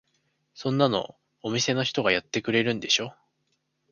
[0.55, 3.13] そんなのお店の人がやってくれるでしょ。